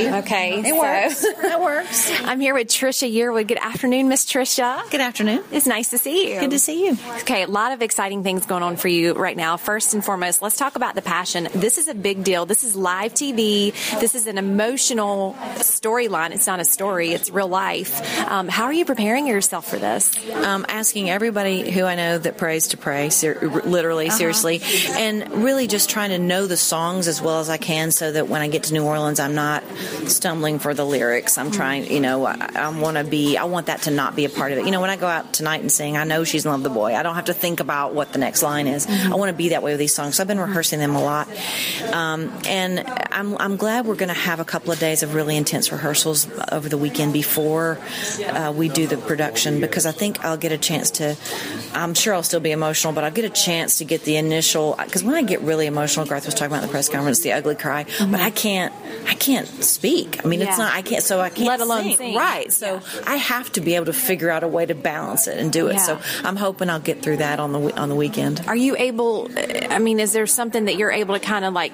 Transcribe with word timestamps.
Okay, 0.00 0.60
It 0.60 0.66
so- 0.66 0.78
works. 0.78 1.24
It 1.24 1.60
works. 1.60 2.12
I'm 2.24 2.38
here 2.38 2.54
with 2.54 2.68
Trisha 2.68 3.12
Yearwood. 3.12 3.48
Good 3.48 3.58
afternoon, 3.58 4.08
Miss 4.08 4.24
Trisha. 4.24 4.88
Good 4.92 5.00
afternoon. 5.00 5.42
It's 5.50 5.66
nice 5.66 5.90
to 5.90 5.98
see 5.98 6.32
you. 6.34 6.38
Good 6.38 6.52
to 6.52 6.60
see 6.60 6.86
you. 6.86 6.96
Okay, 7.22 7.42
a 7.42 7.48
lot 7.48 7.72
of 7.72 7.82
exciting 7.82 8.22
things 8.22 8.46
going 8.46 8.62
on 8.62 8.76
for 8.76 8.86
you 8.86 9.14
right 9.14 9.36
now. 9.36 9.56
First 9.56 9.94
and 9.94 10.04
foremost, 10.04 10.40
let's 10.40 10.56
talk 10.56 10.76
about 10.76 10.94
the 10.94 11.02
passion. 11.02 11.48
This 11.52 11.78
is 11.78 11.88
a 11.88 11.94
big 11.94 12.22
deal. 12.22 12.46
This 12.46 12.62
is 12.62 12.76
live 12.76 13.12
TV. 13.12 13.72
This 13.98 14.14
is 14.14 14.28
an 14.28 14.38
emotional 14.38 15.34
storyline. 15.56 16.30
It's 16.30 16.46
not 16.46 16.60
a 16.60 16.64
story, 16.64 17.10
it's 17.10 17.28
real 17.30 17.48
life. 17.48 18.00
Um, 18.30 18.46
how 18.46 18.66
are 18.66 18.72
you 18.72 18.84
preparing 18.84 19.26
yourself 19.26 19.68
for 19.68 19.78
this? 19.78 20.16
Um, 20.32 20.64
asking 20.68 21.10
everybody 21.10 21.72
who 21.72 21.82
I 21.82 21.96
know 21.96 22.18
that 22.18 22.38
prays 22.38 22.68
to 22.68 22.76
pray, 22.76 23.10
ser- 23.10 23.40
literally, 23.64 24.10
seriously, 24.10 24.60
and 24.90 25.42
really 25.42 25.66
just 25.66 25.90
trying 25.90 26.10
to 26.10 26.18
know 26.18 26.46
the 26.46 26.56
songs 26.56 27.08
as 27.08 27.20
well 27.20 27.40
as 27.40 27.50
I 27.50 27.56
can 27.56 27.90
so 27.90 28.12
that 28.12 28.28
when 28.28 28.42
I 28.42 28.46
get 28.48 28.62
to 28.64 28.74
New 28.74 28.84
Orleans, 28.84 29.18
I'm 29.18 29.34
not 29.34 29.64
stumbling 30.06 30.58
for 30.58 30.74
the 30.74 30.84
lyrics. 30.84 31.38
I'm 31.38 31.50
trying, 31.50 31.90
you 31.90 32.00
know, 32.00 32.26
I, 32.26 32.50
I 32.54 32.68
want 32.68 32.96
to 32.96 33.04
be, 33.04 33.36
I 33.36 33.44
want 33.44 33.66
that 33.66 33.82
to 33.82 33.90
not 33.90 34.16
be 34.16 34.24
a 34.24 34.28
part 34.28 34.52
of 34.52 34.58
it. 34.58 34.64
You 34.64 34.70
know, 34.70 34.80
when 34.80 34.90
I 34.90 34.96
go 34.96 35.06
out 35.06 35.32
tonight 35.32 35.60
and 35.60 35.70
sing, 35.70 35.96
I 35.96 36.04
know 36.04 36.24
she's 36.24 36.44
in 36.44 36.50
love 36.50 36.60
with 36.60 36.70
the 36.72 36.74
boy. 36.74 36.94
I 36.94 37.02
don't 37.02 37.14
have 37.14 37.26
to 37.26 37.34
think 37.34 37.60
about 37.60 37.94
what 37.94 38.12
the 38.12 38.18
next 38.18 38.42
line 38.42 38.66
is. 38.66 38.86
I 38.86 39.14
want 39.14 39.30
to 39.30 39.36
be 39.36 39.50
that 39.50 39.62
way 39.62 39.72
with 39.72 39.80
these 39.80 39.94
songs. 39.94 40.16
So 40.16 40.22
I've 40.22 40.28
been 40.28 40.40
rehearsing 40.40 40.78
them 40.78 40.94
a 40.94 41.02
lot. 41.02 41.28
Um, 41.92 42.32
and 42.46 42.80
I'm, 43.12 43.36
I'm 43.38 43.56
glad 43.56 43.86
we're 43.86 43.94
going 43.94 44.08
to 44.08 44.14
have 44.14 44.40
a 44.40 44.44
couple 44.44 44.72
of 44.72 44.78
days 44.78 45.02
of 45.02 45.14
really 45.14 45.36
intense 45.36 45.72
rehearsals 45.72 46.28
over 46.52 46.68
the 46.68 46.78
weekend 46.78 47.12
before 47.12 47.78
uh, 48.26 48.52
we 48.54 48.68
do 48.68 48.86
the 48.86 48.96
production 48.96 49.60
because 49.60 49.86
I 49.86 49.92
think 49.92 50.24
I'll 50.24 50.36
get 50.36 50.52
a 50.52 50.58
chance 50.58 50.90
to, 50.92 51.16
I'm 51.74 51.94
sure 51.94 52.14
I'll 52.14 52.22
still 52.22 52.40
be 52.40 52.52
emotional, 52.52 52.92
but 52.92 53.04
I'll 53.04 53.10
get 53.10 53.24
a 53.24 53.30
chance 53.30 53.78
to 53.78 53.84
get 53.84 54.04
the 54.04 54.16
initial, 54.16 54.74
because 54.82 55.04
when 55.04 55.14
I 55.14 55.22
get 55.22 55.40
really 55.40 55.66
emotional, 55.66 56.06
Garth 56.06 56.26
was 56.26 56.34
talking 56.34 56.52
about 56.52 56.62
the 56.62 56.68
press 56.68 56.88
conference, 56.88 57.20
the 57.20 57.32
ugly 57.32 57.54
cry, 57.54 57.84
but 57.98 58.20
I 58.20 58.30
can't, 58.30 58.72
I 59.06 59.14
can't 59.14 59.46
speak. 59.78 60.24
I 60.24 60.28
mean, 60.28 60.42
it's 60.42 60.58
not, 60.58 60.74
I 60.74 60.82
can't, 60.82 61.04
so 61.04 61.20
I 61.20 61.30
can't 61.30 61.46
Let 61.46 61.60
alone 61.60 61.84
sing. 61.84 61.96
sing. 61.96 62.16
Right. 62.16 62.52
So 62.52 62.80
I 63.06 63.16
have 63.16 63.52
to 63.52 63.60
be 63.60 63.76
able 63.76 63.86
to 63.86 63.92
figure 63.92 64.28
out 64.28 64.42
a 64.42 64.48
way 64.48 64.66
to 64.66 64.74
balance 64.74 65.28
it 65.28 65.38
and 65.38 65.52
do 65.52 65.68
it. 65.68 65.74
Yeah. 65.74 65.78
So 65.78 66.00
I'm 66.24 66.34
hoping 66.34 66.68
I'll 66.68 66.80
get 66.80 67.00
through 67.00 67.18
that 67.18 67.38
on 67.38 67.52
the, 67.52 67.78
on 67.78 67.88
the 67.88 67.94
weekend. 67.94 68.42
Are 68.48 68.56
you 68.56 68.76
able, 68.76 69.30
I 69.36 69.78
mean, 69.78 70.00
is 70.00 70.12
there 70.12 70.26
something 70.26 70.64
that 70.64 70.76
you're 70.76 70.90
able 70.90 71.14
to 71.14 71.20
kind 71.20 71.44
of 71.44 71.54
like 71.54 71.72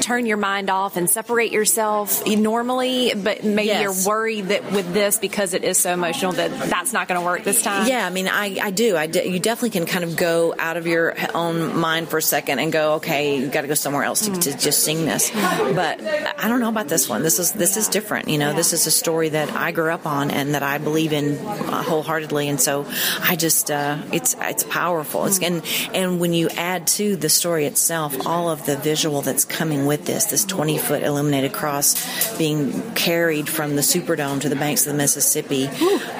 turn 0.00 0.24
your 0.24 0.38
mind 0.38 0.70
off 0.70 0.96
and 0.96 1.10
separate 1.10 1.52
yourself 1.52 2.26
normally, 2.26 3.12
but 3.14 3.44
maybe 3.44 3.68
Yes. 3.68 3.82
you're 3.82 4.08
worried 4.08 4.48
that 4.48 4.72
with 4.72 4.92
this, 4.92 5.18
because 5.18 5.52
it 5.54 5.62
is 5.64 5.78
so 5.78 5.92
emotional, 5.92 6.32
that 6.32 6.50
that's 6.70 6.92
not 6.92 7.06
going 7.06 7.20
to 7.20 7.24
work 7.24 7.44
this 7.44 7.62
time? 7.62 7.86
Yeah, 7.86 8.06
I 8.06 8.10
mean, 8.10 8.28
I, 8.28 8.58
I 8.60 8.70
do. 8.70 8.96
I 8.96 9.04
you 9.04 9.38
definitely 9.38 9.70
can 9.70 9.86
kind 9.86 10.04
of 10.04 10.16
go 10.16 10.54
out 10.58 10.76
of 10.76 10.86
your 10.86 11.14
own 11.34 11.76
mind 11.76 12.08
for 12.08 12.18
a 12.18 12.22
second 12.22 12.60
and 12.60 12.72
go, 12.72 12.94
okay, 12.94 13.38
you 13.38 13.48
got 13.48 13.62
to 13.62 13.68
go 13.68 13.74
somewhere 13.74 14.04
else 14.04 14.22
to, 14.26 14.30
mm. 14.30 14.40
to 14.42 14.56
just 14.56 14.84
sing 14.84 15.04
this. 15.04 15.30
But 15.30 16.00
I 16.38 16.48
don't 16.48 16.60
know 16.60 16.68
about 16.68 16.88
this 16.88 17.08
one. 17.08 17.22
This 17.22 17.38
is 17.38 17.41
this 17.50 17.76
is 17.76 17.88
different. 17.88 18.28
You 18.28 18.38
know, 18.38 18.52
this 18.52 18.72
is 18.72 18.86
a 18.86 18.90
story 18.92 19.30
that 19.30 19.50
I 19.50 19.72
grew 19.72 19.90
up 19.90 20.06
on 20.06 20.30
and 20.30 20.54
that 20.54 20.62
I 20.62 20.78
believe 20.78 21.12
in 21.12 21.38
uh, 21.38 21.82
wholeheartedly. 21.82 22.48
And 22.48 22.60
so 22.60 22.86
I 23.20 23.34
just, 23.34 23.70
uh, 23.72 23.98
it's 24.12 24.36
it's 24.40 24.62
powerful. 24.62 25.24
It's 25.26 25.40
and 25.42 25.62
and 25.92 26.20
when 26.20 26.32
you 26.32 26.48
add 26.50 26.86
to 26.98 27.16
the 27.16 27.28
story 27.28 27.66
itself, 27.66 28.26
all 28.26 28.48
of 28.50 28.64
the 28.66 28.76
visual 28.76 29.22
that's 29.22 29.44
coming 29.44 29.86
with 29.86 30.06
this, 30.06 30.26
this 30.26 30.44
20 30.44 30.78
foot 30.78 31.02
illuminated 31.02 31.52
cross 31.52 32.36
being 32.38 32.92
carried 32.94 33.48
from 33.48 33.74
the 33.74 33.82
Superdome 33.82 34.40
to 34.42 34.48
the 34.48 34.56
banks 34.56 34.86
of 34.86 34.92
the 34.92 34.98
Mississippi, 34.98 35.68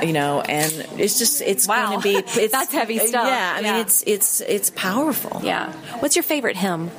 you 0.03 0.13
know, 0.13 0.41
and 0.41 0.73
it's 0.99 1.19
just 1.19 1.41
it's 1.43 1.69
Wow. 1.69 1.91
going 1.91 2.01
to 2.01 2.03
be 2.03 2.15
it's, 2.43 2.53
That's 2.53 2.73
heavy 2.73 2.99
stuff. 2.99 3.27
Yeah, 3.29 3.55
I 3.57 3.61
Yeah. 3.61 3.73
mean 3.75 3.81
it's 3.83 4.03
it's 4.07 4.41
it's 4.41 4.71
powerful. 4.71 5.41
Yeah. 5.45 5.71
What's 6.01 6.17
your 6.17 6.23
favorite 6.25 6.57
hymn? 6.57 6.91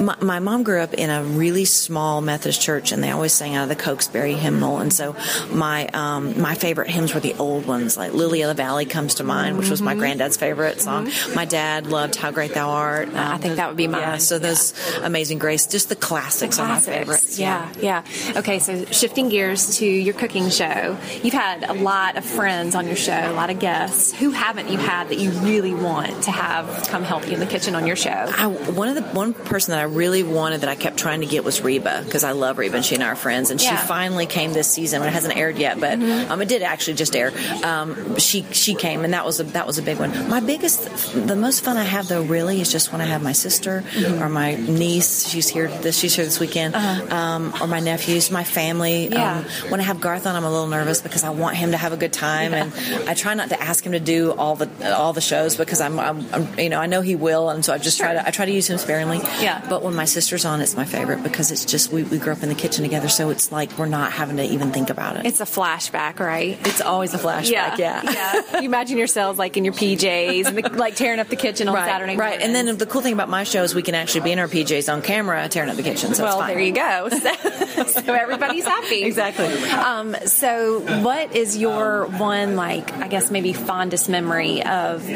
My, 0.00 0.16
my 0.20 0.38
mom 0.38 0.62
grew 0.62 0.80
up 0.80 0.94
in 0.94 1.10
a 1.10 1.22
really 1.22 1.64
small 1.64 2.20
Methodist 2.20 2.60
church, 2.60 2.92
and 2.92 3.02
they 3.02 3.10
always 3.10 3.32
sang 3.32 3.54
out 3.56 3.64
of 3.64 3.68
the 3.68 3.76
Cokesbury 3.76 4.34
hymnal. 4.34 4.78
And 4.78 4.92
so 4.92 5.16
my 5.50 5.86
um, 5.88 6.40
my 6.40 6.54
favorite 6.54 6.88
hymns 6.88 7.14
were 7.14 7.20
the 7.20 7.34
old 7.34 7.66
ones, 7.66 7.96
like 7.96 8.12
"Lily 8.12 8.42
of 8.42 8.48
the 8.48 8.54
Valley" 8.62 8.84
comes 8.86 9.16
to 9.16 9.24
mind, 9.24 9.58
which 9.58 9.70
was 9.70 9.82
my 9.82 9.94
granddad's 9.94 10.36
favorite 10.36 10.80
song. 10.80 11.10
My 11.34 11.44
dad 11.44 11.86
loved 11.88 12.16
"How 12.16 12.30
Great 12.30 12.54
Thou 12.54 12.68
Art." 12.70 13.08
I 13.14 13.34
Um, 13.34 13.40
think 13.40 13.56
that 13.56 13.68
would 13.68 13.76
be 13.76 13.88
mine. 13.88 14.00
Yeah, 14.02 14.16
so 14.18 14.38
those 14.38 14.72
"Amazing 15.02 15.38
Grace," 15.38 15.66
just 15.66 15.88
the 15.88 15.96
classics, 15.96 16.58
are 16.58 16.62
my 16.68 16.74
Classics. 16.80 16.96
favorites. 16.96 17.38
Yeah, 17.38 17.68
yeah. 17.80 18.02
Okay, 18.36 18.58
so 18.58 18.84
shifting 18.86 19.28
gears 19.28 19.78
to 19.78 19.86
your 19.86 20.14
cooking 20.14 20.48
show, 20.50 20.96
you've 21.22 21.34
had 21.34 21.64
a 21.68 21.74
lot 21.74 22.16
of 22.16 22.24
friends 22.24 22.74
on 22.74 22.86
your 22.86 22.96
show, 22.96 23.12
a 23.12 23.32
lot 23.34 23.50
of 23.50 23.58
guests. 23.58 24.12
Who 24.14 24.30
haven't 24.30 24.68
you 24.70 24.78
had 24.78 25.08
that 25.08 25.18
you 25.18 25.30
really 25.30 25.74
want 25.74 26.24
to 26.24 26.30
have 26.30 26.86
come 26.88 27.02
help 27.02 27.26
you 27.26 27.32
in 27.34 27.40
the 27.40 27.46
kitchen 27.46 27.74
on 27.74 27.86
your 27.86 27.96
show? 27.96 28.10
I, 28.10 28.46
one 28.46 28.88
of 28.88 28.94
the 28.94 29.07
one 29.12 29.32
person 29.34 29.72
that 29.72 29.80
I 29.80 29.84
really 29.84 30.22
wanted 30.22 30.60
that 30.62 30.68
I 30.68 30.74
kept 30.74 30.96
trying 30.98 31.20
to 31.20 31.26
get 31.26 31.44
was 31.44 31.60
Reba 31.60 32.02
because 32.04 32.24
I 32.24 32.32
love 32.32 32.58
Reba 32.58 32.76
and 32.76 32.84
she 32.84 32.94
and 32.94 33.04
I 33.04 33.08
are 33.08 33.16
friends 33.16 33.50
and 33.50 33.60
Yeah. 33.62 33.70
she 33.80 33.86
finally 33.86 34.26
came 34.26 34.52
this 34.52 34.68
season. 34.70 35.02
It 35.02 35.12
hasn't 35.12 35.36
aired 35.36 35.58
yet, 35.58 35.80
but 35.80 35.94
um, 36.30 36.40
it 36.42 36.48
did 36.48 36.62
actually 36.62 36.94
just 36.94 37.14
air. 37.16 37.32
Um, 37.64 38.16
she 38.18 38.44
she 38.52 38.74
came 38.74 39.04
and 39.04 39.14
that 39.14 39.24
was 39.24 39.40
a 39.40 39.44
that 39.44 39.66
was 39.66 39.78
a 39.78 39.82
big 39.82 39.98
one. 39.98 40.28
My 40.28 40.40
biggest, 40.40 41.12
the 41.26 41.36
most 41.36 41.64
fun 41.64 41.76
I 41.76 41.84
have 41.84 42.08
though 42.08 42.22
really 42.22 42.60
is 42.60 42.70
just 42.70 42.92
when 42.92 43.00
I 43.00 43.04
have 43.06 43.22
my 43.22 43.32
sister 43.32 43.84
or 44.20 44.28
my 44.28 44.54
niece. 44.56 45.28
She's 45.28 45.48
here 45.48 45.68
this 45.68 45.98
she's 45.98 46.14
here 46.14 46.24
this 46.24 46.38
weekend, 46.40 46.74
um, 46.74 47.52
or 47.60 47.66
my 47.66 47.80
nephews, 47.80 48.30
my 48.30 48.44
family. 48.44 49.08
Yeah. 49.08 49.38
Um, 49.38 49.44
when 49.70 49.80
I 49.80 49.84
have 49.84 50.00
Garth 50.00 50.26
on, 50.26 50.34
I'm 50.36 50.44
a 50.44 50.50
little 50.50 50.66
nervous 50.68 51.00
because 51.00 51.24
I 51.24 51.30
want 51.30 51.56
him 51.56 51.70
to 51.72 51.76
have 51.76 51.92
a 51.92 51.96
good 51.96 52.12
time 52.12 52.54
and 52.54 52.72
I 53.08 53.14
try 53.14 53.34
not 53.34 53.48
to 53.50 53.60
ask 53.62 53.84
him 53.84 53.92
to 53.92 54.00
do 54.00 54.32
all 54.32 54.54
the 54.56 54.68
all 54.96 55.12
the 55.12 55.20
shows 55.20 55.56
because 55.56 55.80
I'm, 55.80 55.98
I'm, 55.98 56.26
I'm 56.32 56.58
you 56.58 56.68
know 56.68 56.78
I 56.80 56.86
know 56.86 57.00
he 57.00 57.14
will 57.16 57.50
and 57.50 57.64
so 57.64 57.72
I 57.72 57.78
just 57.78 57.98
try 57.98 58.14
to 58.14 58.26
I 58.26 58.30
try 58.30 58.44
to 58.46 58.52
use 58.52 58.68
him 58.68 58.78
sparingly. 58.88 59.18
Yeah. 59.42 59.62
But 59.68 59.82
when 59.82 59.94
my 59.94 60.06
sister's 60.06 60.46
on, 60.46 60.62
it's 60.62 60.74
my 60.74 60.86
favorite 60.86 61.22
because 61.22 61.50
it's 61.50 61.66
just 61.66 61.92
we, 61.92 62.04
we 62.04 62.16
grew 62.16 62.32
up 62.32 62.42
in 62.42 62.48
the 62.48 62.54
kitchen 62.54 62.84
together, 62.84 63.08
so 63.10 63.28
it's 63.28 63.52
like 63.52 63.76
we're 63.78 63.84
not 63.84 64.12
having 64.12 64.38
to 64.38 64.44
even 64.44 64.72
think 64.72 64.88
about 64.88 65.16
it. 65.16 65.26
It's 65.26 65.40
a 65.40 65.44
flashback, 65.44 66.20
right? 66.20 66.58
It's 66.66 66.80
always 66.80 67.12
a 67.12 67.18
flashback. 67.18 67.76
Yeah. 67.76 68.02
yeah. 68.02 68.60
You 68.60 68.64
imagine 68.64 68.96
yourselves 68.96 69.38
like 69.38 69.58
in 69.58 69.64
your 69.66 69.74
PJs, 69.74 70.46
and 70.46 70.56
the, 70.56 70.70
like 70.70 70.96
tearing 70.96 71.20
up 71.20 71.28
the 71.28 71.36
kitchen 71.36 71.68
on 71.68 71.74
Right, 71.74 71.86
Saturday 71.86 72.16
right, 72.16 72.40
and 72.40 72.54
then 72.54 72.78
the 72.78 72.86
cool 72.86 73.02
thing 73.02 73.12
about 73.12 73.28
my 73.28 73.44
show 73.44 73.62
is 73.62 73.74
we 73.74 73.82
can 73.82 73.94
actually 73.94 74.22
be 74.22 74.32
in 74.32 74.38
our 74.38 74.48
PJs 74.48 74.90
on 74.90 75.02
camera, 75.02 75.46
tearing 75.48 75.68
up 75.68 75.76
the 75.76 75.82
kitchen. 75.82 76.14
So 76.14 76.24
well, 76.24 76.38
it's 76.38 76.46
fine. 76.46 76.54
there 76.54 76.60
you 76.60 76.72
go. 76.72 77.08
So, 77.78 77.84
so 77.84 78.14
everybody's 78.14 78.64
happy. 78.64 79.04
Exactly. 79.04 79.46
Um, 79.70 80.16
so, 80.26 80.80
what 81.02 81.36
is 81.36 81.56
your 81.56 82.06
one, 82.06 82.56
like, 82.56 82.92
I 82.94 83.06
guess 83.08 83.30
maybe 83.30 83.52
fondest 83.52 84.08
memory 84.08 84.64
of? 84.64 85.06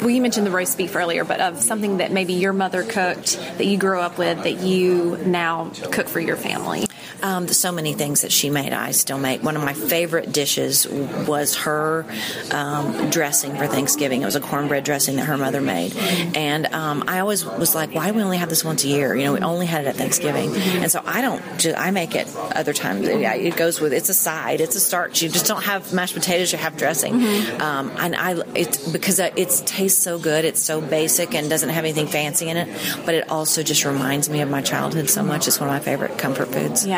Well, 0.00 0.10
you 0.10 0.22
mentioned 0.22 0.46
the 0.46 0.50
roast 0.50 0.78
beef 0.78 0.94
earlier, 0.96 1.24
but 1.24 1.40
of 1.40 1.60
something 1.60 1.98
that 1.98 2.12
maybe 2.12 2.34
your 2.34 2.52
mother 2.52 2.82
cooked 2.92 3.38
that 3.58 3.64
you 3.64 3.78
grew 3.78 3.98
up 3.98 4.18
with 4.18 4.42
that 4.44 4.58
you 4.60 5.16
now 5.24 5.70
cook 5.90 6.08
for 6.08 6.20
your 6.20 6.36
family. 6.36 6.86
Um, 7.22 7.48
so 7.48 7.70
many 7.72 7.92
things 7.94 8.22
that 8.22 8.32
she 8.32 8.50
made, 8.50 8.72
I 8.72 8.90
still 8.90 9.18
make. 9.18 9.42
One 9.42 9.56
of 9.56 9.62
my 9.62 9.74
favorite 9.74 10.32
dishes 10.32 10.86
was 10.88 11.56
her 11.56 12.04
um, 12.50 13.10
dressing 13.10 13.54
for 13.56 13.66
Thanksgiving. 13.66 14.22
It 14.22 14.24
was 14.24 14.36
a 14.36 14.40
cornbread 14.40 14.84
dressing 14.84 15.16
that 15.16 15.26
her 15.26 15.38
mother 15.38 15.60
made, 15.60 15.96
and 16.36 16.66
um, 16.66 17.04
I 17.06 17.20
always 17.20 17.44
was 17.44 17.74
like, 17.74 17.94
"Why 17.94 18.10
do 18.10 18.14
we 18.16 18.22
only 18.22 18.38
have 18.38 18.48
this 18.48 18.64
once 18.64 18.84
a 18.84 18.88
year? 18.88 19.14
You 19.14 19.24
know, 19.24 19.32
we 19.34 19.40
only 19.40 19.66
had 19.66 19.84
it 19.84 19.88
at 19.88 19.96
Thanksgiving." 19.96 20.54
And 20.54 20.90
so 20.90 21.00
I 21.04 21.20
don't. 21.20 21.42
I 21.76 21.90
make 21.90 22.14
it 22.14 22.28
other 22.36 22.72
times. 22.72 23.06
Yeah, 23.06 23.34
it 23.34 23.56
goes 23.56 23.80
with. 23.80 23.92
It's 23.92 24.08
a 24.08 24.14
side. 24.14 24.60
It's 24.60 24.76
a 24.76 24.80
starch. 24.80 25.22
You 25.22 25.28
just 25.28 25.46
don't 25.46 25.62
have 25.62 25.92
mashed 25.92 26.14
potatoes. 26.14 26.52
You 26.52 26.58
have 26.58 26.76
dressing, 26.76 27.14
um, 27.60 27.92
and 27.98 28.16
I 28.16 28.42
it's 28.54 28.88
because 28.88 29.18
it 29.18 29.48
tastes 29.66 30.02
so 30.02 30.18
good. 30.18 30.44
It's 30.44 30.60
so 30.62 30.80
basic 30.80 31.34
and 31.34 31.48
doesn't 31.48 31.68
have 31.68 31.84
anything 31.84 32.06
fancy 32.06 32.48
in 32.48 32.56
it, 32.56 32.68
but 33.04 33.14
it 33.14 33.30
also 33.30 33.62
just 33.62 33.84
reminds 33.84 34.28
me 34.28 34.40
of 34.40 34.50
my 34.50 34.62
childhood 34.62 35.08
so 35.08 35.22
much. 35.22 35.46
It's 35.48 35.60
one 35.60 35.68
of 35.68 35.74
my 35.74 35.80
favorite 35.80 36.18
comfort 36.18 36.48
foods. 36.48 36.86
Yeah. 36.86 36.91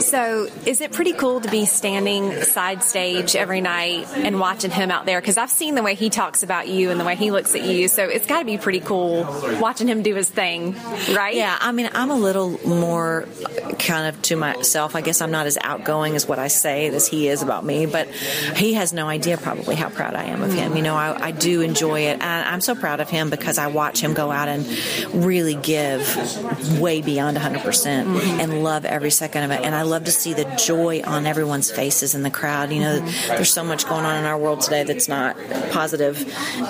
So, 0.00 0.48
is 0.66 0.80
it 0.80 0.92
pretty 0.92 1.12
cool 1.12 1.40
to 1.40 1.50
be 1.50 1.64
standing 1.64 2.42
side 2.42 2.82
stage 2.82 3.34
every 3.36 3.60
night 3.60 4.06
and 4.14 4.38
watching 4.38 4.70
him 4.70 4.90
out 4.90 5.06
there? 5.06 5.20
Because 5.20 5.36
I've 5.36 5.50
seen 5.50 5.74
the 5.74 5.82
way 5.82 5.94
he 5.94 6.10
talks 6.10 6.42
about 6.42 6.68
you 6.68 6.90
and 6.90 7.00
the 7.00 7.04
way 7.04 7.16
he 7.16 7.30
looks 7.30 7.54
at 7.54 7.62
you. 7.62 7.88
So, 7.88 8.04
it's 8.04 8.26
got 8.26 8.40
to 8.40 8.44
be 8.44 8.58
pretty 8.58 8.80
cool 8.80 9.24
watching 9.60 9.88
him 9.88 10.02
do 10.02 10.14
his 10.14 10.28
thing, 10.28 10.74
right? 11.12 11.34
Yeah, 11.34 11.56
I 11.60 11.72
mean, 11.72 11.90
I'm 11.94 12.10
a 12.10 12.16
little 12.16 12.58
more 12.66 13.26
kind 13.78 14.06
of 14.08 14.20
to 14.22 14.36
myself. 14.36 14.94
I 14.94 15.00
guess 15.00 15.20
I'm 15.20 15.30
not 15.30 15.46
as 15.46 15.58
outgoing 15.60 16.14
as 16.14 16.26
what 16.26 16.38
I 16.38 16.48
say 16.48 16.86
as 16.88 17.08
he 17.08 17.28
is 17.28 17.42
about 17.42 17.64
me, 17.64 17.86
but 17.86 18.08
he 18.08 18.74
has 18.74 18.92
no 18.92 19.08
idea 19.08 19.36
probably 19.38 19.74
how 19.74 19.88
proud 19.88 20.14
I 20.14 20.24
am 20.24 20.42
of 20.42 20.52
him. 20.52 20.76
You 20.76 20.82
know, 20.82 20.94
I, 20.94 21.26
I 21.26 21.30
do 21.30 21.60
enjoy 21.60 22.00
it, 22.00 22.20
and 22.20 22.48
I'm 22.48 22.60
so 22.60 22.74
proud 22.74 23.00
of 23.00 23.10
him 23.10 23.30
because 23.30 23.58
I 23.58 23.68
watch 23.68 24.00
him 24.00 24.14
go 24.14 24.30
out 24.30 24.48
and 24.48 24.66
really 25.14 25.54
give 25.54 26.80
way 26.80 27.02
beyond 27.02 27.36
100 27.36 27.62
percent 27.62 28.08
and 28.08 28.62
love 28.62 28.84
every 28.84 29.10
second 29.22 29.44
of 29.44 29.50
it. 29.52 29.60
And 29.64 29.72
I 29.72 29.82
love 29.82 30.02
to 30.04 30.10
see 30.10 30.32
the 30.34 30.44
joy 30.56 31.00
on 31.04 31.26
everyone's 31.26 31.70
faces 31.70 32.16
in 32.16 32.22
the 32.24 32.30
crowd. 32.30 32.72
You 32.72 32.80
know, 32.80 32.98
there's 33.28 33.52
so 33.52 33.62
much 33.62 33.86
going 33.88 34.04
on 34.04 34.16
in 34.18 34.24
our 34.24 34.36
world 34.36 34.62
today 34.62 34.82
that's 34.82 35.06
not 35.08 35.36
positive, 35.70 36.16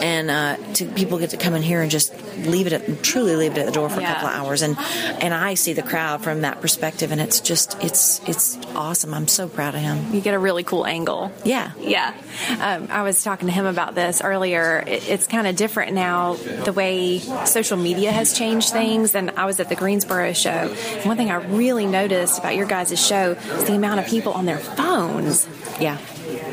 and 0.03 0.31
uh, 0.31 0.57
to 0.75 0.85
people 0.87 1.19
get 1.19 1.31
to 1.31 1.39
come 1.39 1.55
in 1.55 1.63
here 1.63 1.81
and 1.81 1.91
just 1.91 2.13
leave 2.45 2.67
it 2.67 2.75
at, 2.75 3.03
truly 3.03 3.37
leave 3.37 3.53
it 3.53 3.59
at 3.59 3.67
the 3.67 3.73
door 3.73 3.89
for 3.89 4.01
Yeah. 4.03 4.11
a 4.11 4.15
couple 4.15 4.29
of 4.29 4.35
hours, 4.35 4.61
and 4.61 4.77
and 5.25 5.33
I 5.33 5.55
see 5.55 5.73
the 5.73 5.83
crowd 5.83 6.23
from 6.23 6.43
that 6.43 6.61
perspective, 6.61 7.11
and 7.11 7.21
it's 7.23 7.41
just 7.41 7.83
it's 7.83 8.21
it's 8.29 8.59
awesome. 8.75 9.15
I'm 9.15 9.29
so 9.29 9.49
proud 9.49 9.75
of 9.75 9.81
him. 9.81 10.13
You 10.13 10.21
get 10.21 10.35
a 10.35 10.39
really 10.39 10.63
cool 10.65 10.85
angle. 10.87 11.33
Yeah. 11.45 11.73
Yeah. 11.81 12.13
Um, 12.61 12.89
I 12.91 13.03
was 13.03 13.23
talking 13.25 13.49
to 13.49 13.53
him 13.55 13.65
about 13.65 13.95
this 13.95 14.21
earlier. 14.21 14.85
It, 14.87 15.09
it's 15.09 15.27
kind 15.27 15.47
of 15.47 15.57
different 15.57 15.93
now, 15.95 16.35
the 16.65 16.73
way 16.75 17.19
social 17.47 17.79
media 17.79 18.13
has 18.13 18.37
changed 18.37 18.71
things. 18.71 19.15
And 19.15 19.31
I 19.37 19.47
was 19.47 19.59
at 19.61 19.69
the 19.71 19.75
Greensboro 19.77 20.33
show. 20.35 20.69
One 21.05 21.17
thing 21.17 21.31
I 21.31 21.37
really 21.37 21.87
noticed, 21.87 22.42
about 22.43 22.57
your 22.57 22.67
guys' 22.67 23.05
show 23.05 23.33
is 23.33 23.65
the 23.65 23.75
amount 23.75 24.01
of 24.01 24.07
people 24.07 24.33
on 24.33 24.45
their 24.47 24.59
phones. 24.59 25.49
Yeah. 25.81 25.99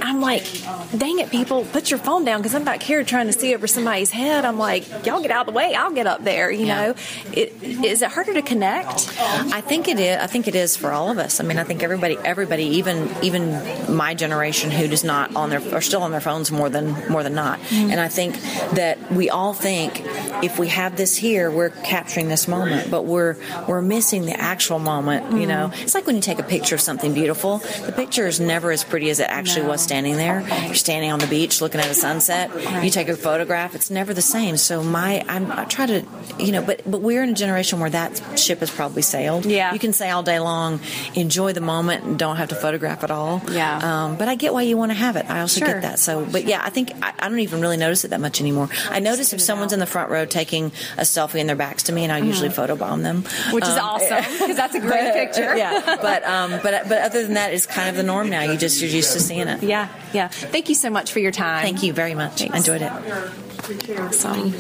I'm 0.01 0.21
like, 0.21 0.43
dang 0.95 1.19
it, 1.19 1.29
people, 1.29 1.65
put 1.65 1.89
your 1.89 1.99
phone 1.99 2.25
down 2.25 2.39
because 2.39 2.55
I'm 2.55 2.63
back 2.63 2.81
here 2.81 3.03
trying 3.03 3.27
to 3.27 3.33
see 3.33 3.53
over 3.53 3.67
somebody's 3.67 4.11
head. 4.11 4.45
I'm 4.45 4.57
like, 4.57 4.87
y'all 5.05 5.21
get 5.21 5.31
out 5.31 5.47
of 5.47 5.53
the 5.53 5.57
way. 5.57 5.75
I'll 5.75 5.91
get 5.91 6.07
up 6.07 6.23
there. 6.23 6.51
You 6.51 6.65
Yeah. 6.65 6.81
know, 6.81 6.95
it, 7.33 7.53
is 7.61 8.01
it 8.01 8.11
harder 8.11 8.33
to 8.33 8.41
connect? 8.41 9.13
I 9.19 9.61
think 9.61 9.87
it 9.87 9.99
is. 9.99 10.17
I 10.17 10.27
think 10.27 10.47
it 10.47 10.55
is 10.55 10.75
for 10.75 10.91
all 10.91 11.11
of 11.11 11.17
us. 11.17 11.39
I 11.39 11.43
mean, 11.43 11.57
I 11.57 11.63
think 11.63 11.83
everybody, 11.83 12.17
everybody, 12.23 12.63
even 12.63 13.09
even 13.21 13.95
my 13.95 14.13
generation 14.13 14.71
who 14.71 14.87
does 14.87 15.03
not 15.03 15.35
on 15.35 15.49
their 15.49 15.61
are 15.73 15.81
still 15.81 16.01
on 16.03 16.11
their 16.11 16.21
phones 16.21 16.51
more 16.51 16.69
than 16.69 16.95
more 17.09 17.23
than 17.23 17.35
not. 17.35 17.59
Mm-hmm. 17.59 17.91
And 17.91 17.99
I 17.99 18.07
think 18.07 18.39
that 18.73 19.11
we 19.11 19.29
all 19.29 19.53
think 19.53 20.01
if 20.43 20.57
we 20.59 20.69
have 20.69 20.95
this 20.97 21.15
here, 21.15 21.51
we're 21.51 21.69
capturing 21.69 22.29
this 22.29 22.47
moment, 22.47 22.89
but 22.89 23.05
we're 23.05 23.35
we're 23.67 23.81
missing 23.81 24.25
the 24.25 24.39
actual 24.39 24.79
moment. 24.79 25.31
You 25.31 25.47
mm-hmm. 25.47 25.47
know, 25.47 25.71
it's 25.81 25.93
like 25.95 26.05
when 26.07 26.15
you 26.15 26.21
take 26.21 26.39
a 26.39 26.43
picture 26.43 26.75
of 26.75 26.81
something 26.81 27.13
beautiful. 27.13 27.59
The 27.85 27.91
picture 27.95 28.27
is 28.27 28.39
never 28.39 28.71
as 28.71 28.83
pretty 28.83 29.09
as 29.09 29.19
it 29.19 29.27
actually 29.29 29.65
was 29.67 29.81
standing 29.81 30.15
there. 30.17 30.41
You're 30.65 30.75
standing 30.75 31.11
on 31.11 31.19
the 31.19 31.27
beach 31.27 31.61
looking 31.61 31.81
at 31.81 31.87
a 31.89 31.93
sunset. 31.93 32.51
You 32.83 32.89
take 32.89 33.09
a 33.09 33.15
photograph. 33.15 33.75
It's 33.75 33.89
never 33.89 34.13
the 34.13 34.21
same. 34.21 34.57
So 34.57 34.83
my, 34.83 35.23
I'm, 35.27 35.51
I 35.51 35.65
try 35.65 35.85
to, 35.87 36.05
you 36.39 36.51
know, 36.51 36.61
but 36.61 36.81
but 36.89 37.01
we're 37.01 37.23
in 37.23 37.29
a 37.29 37.33
generation 37.33 37.79
where 37.79 37.89
that 37.89 38.39
ship 38.39 38.59
has 38.59 38.69
probably 38.71 39.01
sailed. 39.01 39.45
Yeah. 39.45 39.73
You 39.73 39.79
can 39.79 39.93
say 39.93 40.09
all 40.09 40.23
day 40.23 40.39
long, 40.39 40.79
enjoy 41.15 41.53
the 41.53 41.61
moment 41.61 42.03
and 42.03 42.19
don't 42.19 42.37
have 42.37 42.49
to 42.49 42.55
photograph 42.55 43.03
at 43.03 43.11
all. 43.11 43.41
Yeah. 43.51 43.79
Um, 44.05 44.17
but 44.17 44.27
I 44.27 44.35
get 44.35 44.53
why 44.53 44.63
you 44.63 44.77
want 44.77 44.91
to 44.91 44.97
have 44.97 45.15
it. 45.15 45.29
I 45.29 45.41
also 45.41 45.59
Sure. 45.59 45.67
get 45.67 45.81
that. 45.83 45.99
So, 45.99 46.25
but 46.25 46.45
yeah, 46.45 46.61
I 46.63 46.69
think 46.69 46.91
I, 47.01 47.13
I 47.19 47.29
don't 47.29 47.39
even 47.39 47.61
really 47.61 47.77
notice 47.77 48.05
it 48.05 48.09
that 48.09 48.21
much 48.21 48.39
anymore. 48.41 48.69
I 48.89 48.99
notice 48.99 49.33
if 49.33 49.41
someone's 49.41 49.73
in 49.73 49.79
the 49.79 49.85
front 49.85 50.09
row 50.09 50.25
taking 50.25 50.71
a 50.97 51.01
selfie 51.01 51.39
and 51.39 51.49
their 51.49 51.55
backs 51.55 51.83
to 51.83 51.91
me, 51.91 52.03
and 52.03 52.11
I 52.13 52.19
usually 52.19 52.49
photobomb 52.49 53.03
them, 53.03 53.23
Mm-hmm. 53.23 53.55
Which 53.55 53.63
is 53.65 53.69
Um, 53.71 53.79
awesome 53.79 54.23
because 54.39 54.55
that's 54.55 54.75
a 54.75 54.79
great 54.79 55.13
picture. 55.13 55.55
yeah, 55.57 55.68
but 56.01 56.23
um, 56.23 56.51
but 56.63 56.87
but 56.89 57.01
other 57.01 57.23
than 57.23 57.33
that, 57.35 57.53
it's 57.53 57.65
kind 57.65 57.89
of 57.89 57.95
the 57.95 58.03
norm 58.03 58.29
now. 58.29 58.41
You 58.43 58.57
just 58.57 58.81
you're 58.81 58.89
used 58.89 59.13
to 59.13 59.19
seeing 59.19 59.47
it. 59.47 59.63
Yeah, 59.63 59.89
yeah. 60.13 60.27
Thank 60.27 60.69
you 60.69 60.75
so 60.75 60.89
much 60.89 61.11
for 61.11 61.19
your 61.19 61.31
time. 61.31 61.63
Thank 61.63 61.83
you 61.83 61.93
very 61.93 62.15
much. 62.15 62.41
I 62.41 62.57
enjoyed 62.57 62.81
it. 62.81 62.91
Awesome. 63.99 64.51